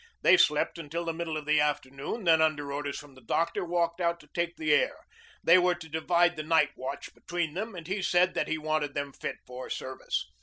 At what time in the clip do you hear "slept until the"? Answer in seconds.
0.35-1.13